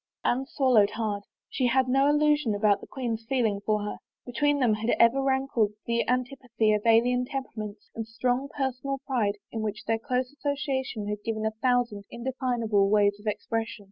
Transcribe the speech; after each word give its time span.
Anne 0.25 0.47
swallowed 0.47 0.89
hard. 0.89 1.21
She 1.47 1.67
had 1.67 1.87
no 1.87 2.07
illusion 2.09 2.55
about 2.55 2.81
the 2.81 2.87
queen's 2.87 3.23
feeling 3.29 3.61
for 3.63 3.83
her. 3.83 3.97
Between 4.25 4.59
them 4.59 4.73
had 4.73 4.89
ever 4.97 5.21
rankled 5.21 5.73
the 5.85 6.09
antipathy 6.09 6.73
of 6.73 6.81
alien 6.87 7.23
temperaments, 7.23 7.91
and 7.93 8.07
strong 8.07 8.49
personal 8.49 8.97
pride 9.05 9.37
to 9.51 9.59
v^hidi 9.59 9.85
their 9.85 9.99
close 9.99 10.31
association 10.35 11.07
had 11.07 11.23
given 11.23 11.45
a 11.45 11.51
thousand 11.61 12.05
indefinable 12.09 12.89
ways 12.89 13.19
of 13.19 13.27
expression. 13.27 13.77